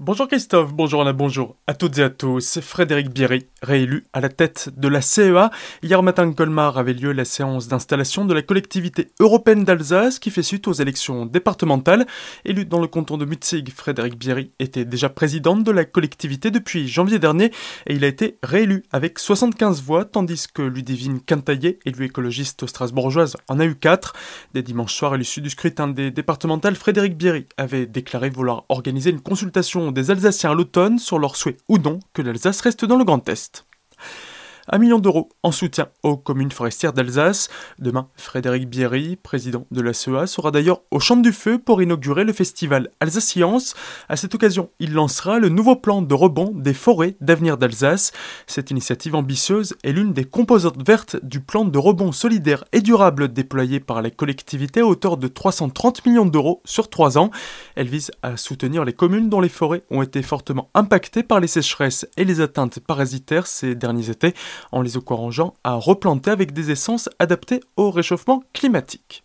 Bonjour 0.00 0.28
Christophe, 0.28 0.72
bonjour 0.74 1.02
Anna, 1.02 1.12
bonjour 1.12 1.56
à 1.66 1.74
toutes 1.74 1.98
et 1.98 2.04
à 2.04 2.08
tous. 2.08 2.60
Frédéric 2.60 3.10
Bierry, 3.10 3.46
réélu 3.62 4.06
à 4.12 4.20
la 4.20 4.28
tête 4.28 4.70
de 4.76 4.86
la 4.86 5.00
CEA. 5.00 5.50
Hier 5.82 6.00
matin, 6.04 6.32
Colmar 6.32 6.78
avait 6.78 6.92
lieu 6.92 7.10
la 7.10 7.24
séance 7.24 7.66
d'installation 7.66 8.24
de 8.24 8.32
la 8.32 8.42
collectivité 8.42 9.10
européenne 9.18 9.64
d'Alsace 9.64 10.20
qui 10.20 10.30
fait 10.30 10.44
suite 10.44 10.68
aux 10.68 10.72
élections 10.72 11.26
départementales. 11.26 12.06
Élu 12.44 12.64
dans 12.64 12.80
le 12.80 12.86
canton 12.86 13.18
de 13.18 13.24
Mutzig, 13.24 13.72
Frédéric 13.72 14.16
Bierry 14.16 14.52
était 14.60 14.84
déjà 14.84 15.08
président 15.08 15.56
de 15.56 15.72
la 15.72 15.84
collectivité 15.84 16.52
depuis 16.52 16.86
janvier 16.86 17.18
dernier 17.18 17.50
et 17.88 17.96
il 17.96 18.04
a 18.04 18.08
été 18.08 18.38
réélu 18.44 18.84
avec 18.92 19.18
75 19.18 19.82
voix 19.82 20.04
tandis 20.04 20.46
que 20.46 20.62
Ludivine 20.62 21.20
Quintaillet, 21.20 21.80
élue 21.84 22.04
écologiste 22.04 22.68
strasbourgeoise, 22.68 23.36
en 23.48 23.58
a 23.58 23.64
eu 23.64 23.74
4. 23.74 24.12
Dès 24.54 24.62
dimanche 24.62 24.94
soir, 24.94 25.14
à 25.14 25.16
l'issue 25.16 25.40
du 25.40 25.50
scrutin 25.50 25.88
des 25.88 26.12
départementales, 26.12 26.76
Frédéric 26.76 27.16
Bierry 27.16 27.46
avait 27.56 27.86
déclaré 27.86 28.30
vouloir 28.30 28.64
organiser 28.68 29.10
une 29.10 29.20
consultation 29.20 29.87
des 29.92 30.10
Alsaciens 30.10 30.50
à 30.50 30.54
l'automne 30.54 30.98
sur 30.98 31.18
leur 31.18 31.36
souhait 31.36 31.56
ou 31.68 31.78
non 31.78 32.00
que 32.12 32.22
l'Alsace 32.22 32.60
reste 32.60 32.84
dans 32.84 32.96
le 32.96 33.04
Grand 33.04 33.28
Est. 33.28 33.66
Un 34.70 34.78
million 34.78 34.98
d'euros 34.98 35.30
en 35.42 35.50
soutien 35.50 35.88
aux 36.02 36.18
communes 36.18 36.50
forestières 36.50 36.92
d'Alsace. 36.92 37.48
Demain, 37.78 38.08
Frédéric 38.16 38.68
Bierry, 38.68 39.16
président 39.16 39.66
de 39.70 39.80
la 39.80 39.94
CEA, 39.94 40.26
sera 40.26 40.50
d'ailleurs 40.50 40.82
au 40.90 41.00
Champ 41.00 41.16
du 41.16 41.32
Feu 41.32 41.58
pour 41.58 41.80
inaugurer 41.80 42.24
le 42.24 42.34
festival 42.34 42.90
Alsacience. 43.00 43.74
À 44.10 44.16
cette 44.16 44.34
occasion, 44.34 44.68
il 44.78 44.92
lancera 44.92 45.38
le 45.38 45.48
nouveau 45.48 45.74
plan 45.74 46.02
de 46.02 46.12
rebond 46.12 46.52
des 46.54 46.74
forêts 46.74 47.16
d'avenir 47.22 47.56
d'Alsace. 47.56 48.12
Cette 48.46 48.70
initiative 48.70 49.14
ambitieuse 49.14 49.74
est 49.84 49.92
l'une 49.92 50.12
des 50.12 50.24
composantes 50.24 50.86
vertes 50.86 51.16
du 51.22 51.40
plan 51.40 51.64
de 51.64 51.78
rebond 51.78 52.12
solidaire 52.12 52.64
et 52.72 52.82
durable 52.82 53.32
déployé 53.32 53.80
par 53.80 54.02
la 54.02 54.10
collectivité 54.10 54.80
à 54.80 54.86
hauteur 54.86 55.16
de 55.16 55.28
330 55.28 56.04
millions 56.04 56.26
d'euros 56.26 56.60
sur 56.66 56.90
trois 56.90 57.16
ans. 57.16 57.30
Elle 57.74 57.88
vise 57.88 58.10
à 58.22 58.36
soutenir 58.36 58.84
les 58.84 58.92
communes 58.92 59.30
dont 59.30 59.40
les 59.40 59.48
forêts 59.48 59.84
ont 59.90 60.02
été 60.02 60.20
fortement 60.20 60.68
impactées 60.74 61.22
par 61.22 61.40
les 61.40 61.46
sécheresses 61.46 62.06
et 62.18 62.24
les 62.26 62.42
atteintes 62.42 62.80
parasitaires 62.80 63.46
ces 63.46 63.74
derniers 63.74 64.10
étés 64.10 64.34
en 64.72 64.82
les 64.82 64.96
encourageant 64.96 65.54
à 65.64 65.74
replanter 65.74 66.30
avec 66.30 66.52
des 66.52 66.70
essences 66.70 67.08
adaptées 67.18 67.60
au 67.76 67.90
réchauffement 67.90 68.42
climatique. 68.52 69.24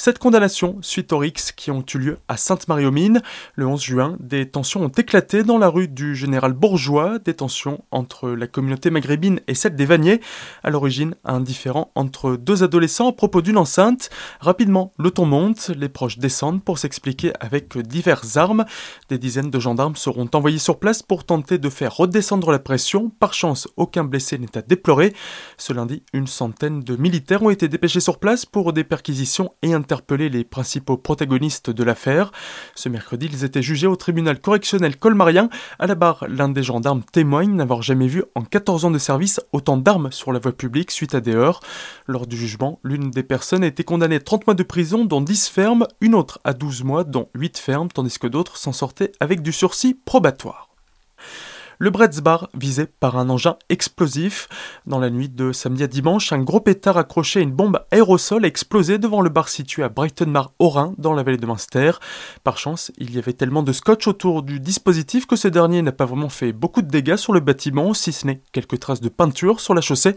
Cette 0.00 0.20
condamnation 0.20 0.78
suite 0.80 1.12
aux 1.12 1.18
rixes 1.18 1.50
qui 1.50 1.72
ont 1.72 1.84
eu 1.92 1.98
lieu 1.98 2.18
à 2.28 2.36
Sainte-Marie-aux-Mines 2.36 3.20
le 3.56 3.66
11 3.66 3.82
juin, 3.82 4.16
des 4.20 4.48
tensions 4.48 4.84
ont 4.84 4.90
éclaté 4.90 5.42
dans 5.42 5.58
la 5.58 5.66
rue 5.66 5.88
du 5.88 6.14
Général 6.14 6.52
Bourgeois, 6.52 7.18
des 7.18 7.34
tensions 7.34 7.82
entre 7.90 8.28
la 8.30 8.46
communauté 8.46 8.90
maghrébine 8.90 9.40
et 9.48 9.56
celle 9.56 9.74
des 9.74 9.86
Vaniers, 9.86 10.20
à 10.62 10.70
l'origine 10.70 11.16
un 11.24 11.40
différend 11.40 11.90
entre 11.96 12.36
deux 12.36 12.62
adolescents 12.62 13.08
à 13.08 13.12
propos 13.12 13.42
d'une 13.42 13.58
enceinte. 13.58 14.08
Rapidement, 14.38 14.92
le 15.00 15.10
ton 15.10 15.26
monte, 15.26 15.72
les 15.76 15.88
proches 15.88 16.18
descendent 16.18 16.62
pour 16.62 16.78
s'expliquer 16.78 17.32
avec 17.40 17.76
diverses 17.76 18.36
armes. 18.36 18.66
Des 19.08 19.18
dizaines 19.18 19.50
de 19.50 19.58
gendarmes 19.58 19.96
seront 19.96 20.30
envoyés 20.32 20.58
sur 20.58 20.78
place 20.78 21.02
pour 21.02 21.24
tenter 21.24 21.58
de 21.58 21.68
faire 21.68 21.96
redescendre 21.96 22.52
la 22.52 22.60
pression. 22.60 23.10
Par 23.18 23.34
chance, 23.34 23.66
aucun 23.76 24.04
blessé 24.04 24.38
n'est 24.38 24.56
à 24.56 24.62
déplorer. 24.62 25.12
Ce 25.56 25.72
lundi, 25.72 26.04
une 26.12 26.28
centaine 26.28 26.84
de 26.84 26.94
militaires 26.94 27.42
ont 27.42 27.50
été 27.50 27.66
dépêchés 27.66 27.98
sur 27.98 28.20
place 28.20 28.46
pour 28.46 28.72
des 28.72 28.84
perquisitions 28.84 29.50
et 29.62 29.74
un 29.74 29.87
interpellé 29.88 30.28
les 30.28 30.44
principaux 30.44 30.98
protagonistes 30.98 31.70
de 31.70 31.82
l'affaire. 31.82 32.30
Ce 32.74 32.90
mercredi, 32.90 33.26
ils 33.32 33.44
étaient 33.44 33.62
jugés 33.62 33.86
au 33.86 33.96
tribunal 33.96 34.38
correctionnel 34.38 34.98
colmarien. 34.98 35.48
À 35.78 35.86
la 35.86 35.94
barre, 35.94 36.26
l'un 36.28 36.50
des 36.50 36.62
gendarmes 36.62 37.02
témoigne 37.10 37.54
n'avoir 37.54 37.80
jamais 37.80 38.06
vu 38.06 38.22
en 38.34 38.42
14 38.42 38.84
ans 38.84 38.90
de 38.90 38.98
service 38.98 39.40
autant 39.52 39.78
d'armes 39.78 40.12
sur 40.12 40.30
la 40.30 40.40
voie 40.40 40.52
publique 40.52 40.90
suite 40.90 41.14
à 41.14 41.22
des 41.22 41.34
heurts. 41.34 41.60
Lors 42.06 42.26
du 42.26 42.36
jugement, 42.36 42.80
l'une 42.84 43.10
des 43.10 43.22
personnes 43.22 43.64
a 43.64 43.66
été 43.66 43.82
condamnée 43.82 44.16
à 44.16 44.20
30 44.20 44.46
mois 44.46 44.54
de 44.54 44.62
prison, 44.62 45.06
dont 45.06 45.22
10 45.22 45.48
fermes, 45.48 45.86
une 46.02 46.14
autre 46.14 46.38
à 46.44 46.52
12 46.52 46.84
mois, 46.84 47.04
dont 47.04 47.30
8 47.34 47.56
fermes, 47.56 47.88
tandis 47.88 48.18
que 48.18 48.26
d'autres 48.26 48.58
s'en 48.58 48.72
sortaient 48.72 49.12
avec 49.20 49.40
du 49.40 49.52
sursis 49.52 49.94
probatoire. 49.94 50.68
Le 51.80 51.90
Bretzbar 51.90 52.48
visé 52.54 52.86
par 52.86 53.16
un 53.18 53.30
engin 53.30 53.54
explosif. 53.68 54.48
Dans 54.86 54.98
la 54.98 55.10
nuit 55.10 55.28
de 55.28 55.52
samedi 55.52 55.84
à 55.84 55.86
dimanche, 55.86 56.32
un 56.32 56.40
gros 56.40 56.58
pétard 56.58 56.96
accroché 56.96 57.38
à 57.38 57.42
une 57.44 57.52
bombe 57.52 57.80
aérosol 57.92 58.44
a 58.44 58.48
explosé 58.48 58.98
devant 58.98 59.20
le 59.20 59.30
bar 59.30 59.48
situé 59.48 59.84
à 59.84 59.88
Brighton-Mar 59.88 60.50
au 60.58 60.70
Rhin, 60.70 60.94
dans 60.98 61.14
la 61.14 61.22
vallée 61.22 61.36
de 61.36 61.46
Munster. 61.46 61.92
Par 62.42 62.58
chance, 62.58 62.90
il 62.98 63.14
y 63.14 63.18
avait 63.18 63.32
tellement 63.32 63.62
de 63.62 63.72
scotch 63.72 64.08
autour 64.08 64.42
du 64.42 64.58
dispositif 64.58 65.26
que 65.26 65.36
ce 65.36 65.46
dernier 65.46 65.80
n'a 65.82 65.92
pas 65.92 66.04
vraiment 66.04 66.28
fait 66.28 66.52
beaucoup 66.52 66.82
de 66.82 66.88
dégâts 66.88 67.14
sur 67.14 67.32
le 67.32 67.38
bâtiment, 67.38 67.94
si 67.94 68.10
ce 68.10 68.26
n'est 68.26 68.42
quelques 68.50 68.80
traces 68.80 69.00
de 69.00 69.08
peinture 69.08 69.60
sur 69.60 69.72
la 69.72 69.80
chaussée. 69.80 70.16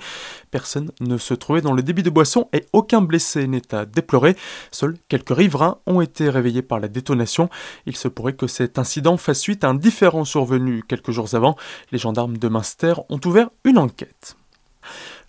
Personne 0.50 0.92
ne 1.00 1.20
se 1.20 1.36
trouvait 1.36 1.62
dans 1.62 1.74
le 1.74 1.84
débit 1.84 2.02
de 2.02 2.10
boisson 2.10 2.50
et 2.54 2.66
aucun 2.74 3.04
blessé 3.04 3.46
n'est 3.46 3.76
à 3.76 3.86
déplorer. 3.86 4.36
Seuls 4.72 4.98
quelques 5.10 5.36
riverains 5.36 5.78
ont 5.86 6.02
été 6.02 6.28
réveillés 6.28 6.64
par 6.64 6.80
la 6.80 6.88
détonation. 6.88 7.52
Il 7.86 7.96
se 7.96 8.08
pourrait 8.08 8.34
que 8.34 8.48
cet 8.48 8.80
incident 8.80 9.16
fasse 9.16 9.40
suite 9.40 9.64
à 9.64 9.70
un 9.70 9.76
différent 9.76 10.26
survenu 10.26 10.84
quelques 10.88 11.12
jours 11.12 11.36
avant 11.36 11.51
les 11.92 11.98
gendarmes 11.98 12.38
de 12.38 12.48
Münster 12.48 12.94
ont 13.10 13.20
ouvert 13.26 13.50
une 13.64 13.78
enquête. 13.78 14.36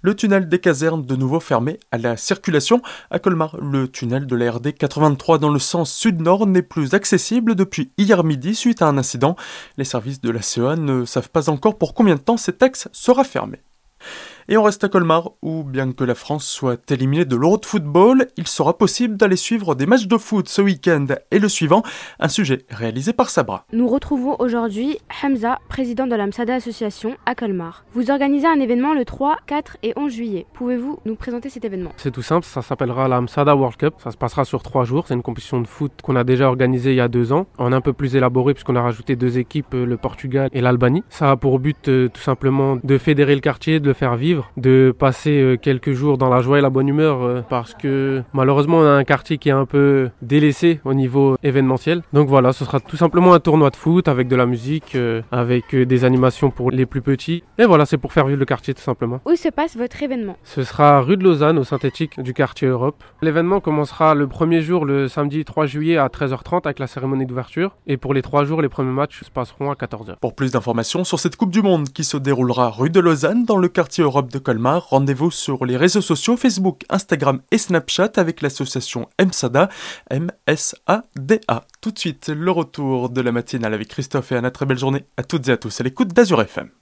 Le 0.04 0.16
tunnel 0.16 0.48
des 0.48 0.58
casernes 0.58 1.04
de 1.06 1.14
nouveau 1.14 1.38
fermé 1.38 1.78
à 1.92 1.98
la 1.98 2.16
circulation. 2.16 2.82
À 3.10 3.20
Colmar, 3.20 3.56
le 3.60 3.86
tunnel 3.86 4.26
de 4.26 4.34
la 4.34 4.50
RD 4.50 4.74
83 4.74 5.38
dans 5.38 5.50
le 5.50 5.60
sens 5.60 5.92
sud-nord 5.92 6.48
n'est 6.48 6.62
plus 6.62 6.94
accessible 6.94 7.54
depuis 7.54 7.92
hier 7.98 8.24
midi 8.24 8.56
suite 8.56 8.82
à 8.82 8.88
un 8.88 8.98
incident. 8.98 9.36
Les 9.76 9.84
services 9.84 10.20
de 10.20 10.30
la 10.30 10.42
CEA 10.42 10.74
ne 10.74 11.04
savent 11.04 11.30
pas 11.30 11.48
encore 11.48 11.78
pour 11.78 11.94
combien 11.94 12.16
de 12.16 12.20
temps 12.20 12.36
cet 12.36 12.64
axe 12.64 12.88
sera 12.92 13.22
fermé. 13.22 13.60
Et 14.48 14.56
on 14.56 14.62
reste 14.64 14.82
à 14.82 14.88
Colmar, 14.88 15.30
où 15.40 15.62
bien 15.62 15.92
que 15.92 16.02
la 16.02 16.16
France 16.16 16.44
soit 16.46 16.90
éliminée 16.90 17.24
de 17.24 17.36
l'Euro 17.36 17.58
de 17.58 17.66
football, 17.66 18.26
il 18.36 18.48
sera 18.48 18.76
possible 18.76 19.16
d'aller 19.16 19.36
suivre 19.36 19.76
des 19.76 19.86
matchs 19.86 20.08
de 20.08 20.18
foot 20.18 20.48
ce 20.48 20.60
week-end 20.60 21.06
et 21.30 21.38
le 21.38 21.48
suivant, 21.48 21.82
un 22.18 22.28
sujet 22.28 22.64
réalisé 22.68 23.12
par 23.12 23.30
Sabra. 23.30 23.66
Nous 23.72 23.86
retrouvons 23.86 24.34
aujourd'hui 24.40 24.98
Hamza, 25.22 25.58
président 25.68 26.08
de 26.08 26.16
la 26.16 26.26
Msada 26.26 26.56
Association 26.56 27.16
à 27.24 27.36
Colmar. 27.36 27.84
Vous 27.94 28.10
organisez 28.10 28.48
un 28.48 28.58
événement 28.58 28.94
le 28.94 29.04
3, 29.04 29.36
4 29.46 29.76
et 29.84 29.92
11 29.96 30.12
juillet. 30.12 30.46
Pouvez-vous 30.54 30.98
nous 31.04 31.14
présenter 31.14 31.48
cet 31.48 31.64
événement? 31.64 31.92
C'est 31.96 32.10
tout 32.10 32.22
simple, 32.22 32.44
ça 32.44 32.62
s'appellera 32.62 33.06
la 33.06 33.20
Msada 33.20 33.54
World 33.54 33.76
Cup. 33.76 33.94
Ça 33.98 34.10
se 34.10 34.16
passera 34.16 34.44
sur 34.44 34.62
trois 34.62 34.84
jours. 34.84 35.06
C'est 35.06 35.14
une 35.14 35.22
compétition 35.22 35.60
de 35.60 35.68
foot 35.68 35.92
qu'on 36.02 36.16
a 36.16 36.24
déjà 36.24 36.48
organisée 36.48 36.90
il 36.90 36.96
y 36.96 37.00
a 37.00 37.08
deux 37.08 37.32
ans, 37.32 37.46
en 37.58 37.72
un 37.72 37.80
peu 37.80 37.92
plus 37.92 38.16
élaboré 38.16 38.54
puisqu'on 38.54 38.76
a 38.76 38.82
rajouté 38.82 39.14
deux 39.14 39.38
équipes, 39.38 39.74
le 39.74 39.96
Portugal 39.96 40.48
et 40.52 40.60
l'Albanie. 40.60 41.04
Ça 41.10 41.30
a 41.30 41.36
pour 41.36 41.60
but 41.60 41.88
euh, 41.88 42.08
tout 42.08 42.20
simplement 42.20 42.78
de 42.82 42.98
fédérer 42.98 43.34
le 43.34 43.40
quartier, 43.40 43.78
de 43.78 43.86
le 43.86 43.94
faire 43.94 44.16
vivre 44.16 44.31
de 44.56 44.94
passer 44.96 45.40
euh, 45.40 45.56
quelques 45.56 45.92
jours 45.92 46.18
dans 46.18 46.28
la 46.28 46.40
joie 46.40 46.58
et 46.58 46.60
la 46.60 46.70
bonne 46.70 46.88
humeur 46.88 47.22
euh, 47.22 47.42
parce 47.48 47.74
que 47.74 48.22
malheureusement 48.32 48.78
on 48.78 48.84
a 48.84 48.90
un 48.90 49.04
quartier 49.04 49.38
qui 49.38 49.48
est 49.48 49.52
un 49.52 49.66
peu 49.66 50.10
délaissé 50.20 50.80
au 50.84 50.94
niveau 50.94 51.36
événementiel. 51.42 52.02
Donc 52.12 52.28
voilà, 52.28 52.52
ce 52.52 52.64
sera 52.64 52.80
tout 52.80 52.96
simplement 52.96 53.34
un 53.34 53.40
tournoi 53.40 53.70
de 53.70 53.76
foot 53.76 54.08
avec 54.08 54.28
de 54.28 54.36
la 54.36 54.46
musique, 54.46 54.94
euh, 54.94 55.22
avec 55.30 55.74
des 55.74 56.04
animations 56.04 56.50
pour 56.50 56.70
les 56.70 56.86
plus 56.86 57.02
petits. 57.02 57.42
Et 57.58 57.64
voilà, 57.64 57.86
c'est 57.86 57.98
pour 57.98 58.12
faire 58.12 58.26
vivre 58.26 58.38
le 58.38 58.44
quartier 58.44 58.74
tout 58.74 58.82
simplement. 58.82 59.20
Où 59.26 59.34
se 59.36 59.48
passe 59.48 59.76
votre 59.76 60.02
événement? 60.02 60.36
Ce 60.44 60.62
sera 60.62 61.00
rue 61.00 61.16
de 61.16 61.24
Lausanne 61.24 61.58
au 61.58 61.64
synthétique 61.64 62.20
du 62.20 62.34
quartier 62.34 62.68
Europe. 62.68 63.02
L'événement 63.22 63.60
commencera 63.60 64.14
le 64.14 64.26
premier 64.26 64.62
jour 64.62 64.84
le 64.84 65.08
samedi 65.08 65.44
3 65.44 65.66
juillet 65.66 65.96
à 65.96 66.08
13h30 66.08 66.62
avec 66.64 66.78
la 66.78 66.86
cérémonie 66.86 67.26
d'ouverture 67.26 67.76
et 67.86 67.96
pour 67.96 68.14
les 68.14 68.22
trois 68.22 68.44
jours 68.44 68.62
les 68.62 68.68
premiers 68.68 68.92
matchs 68.92 69.22
se 69.22 69.30
passeront 69.30 69.70
à 69.70 69.74
14h. 69.74 70.16
Pour 70.20 70.34
plus 70.34 70.52
d'informations 70.52 71.04
sur 71.04 71.20
cette 71.20 71.36
Coupe 71.36 71.50
du 71.50 71.62
Monde 71.62 71.88
qui 71.88 72.04
se 72.04 72.16
déroulera 72.16 72.70
rue 72.70 72.90
de 72.90 73.00
Lausanne 73.00 73.44
dans 73.44 73.56
le 73.56 73.68
quartier 73.68 74.04
Europe 74.04 74.21
de 74.30 74.38
Colmar, 74.38 74.88
rendez-vous 74.88 75.30
sur 75.30 75.64
les 75.64 75.76
réseaux 75.76 76.00
sociaux 76.00 76.36
Facebook, 76.36 76.82
Instagram 76.90 77.40
et 77.50 77.58
Snapchat 77.58 78.12
avec 78.16 78.42
l'association 78.42 79.08
MSADA, 79.20 79.68
M-S-A-D-A. 80.10 81.64
Tout 81.80 81.90
de 81.90 81.98
suite, 81.98 82.28
le 82.28 82.50
retour 82.50 83.10
de 83.10 83.20
la 83.20 83.32
matinale 83.32 83.74
avec 83.74 83.88
Christophe 83.88 84.32
et 84.32 84.36
Anna. 84.36 84.50
Très 84.50 84.66
belle 84.66 84.78
journée 84.78 85.04
à 85.16 85.22
toutes 85.22 85.48
et 85.48 85.52
à 85.52 85.56
tous 85.56 85.80
à 85.80 85.84
l'écoute 85.84 86.08
d'Azur 86.08 86.40
FM. 86.40 86.81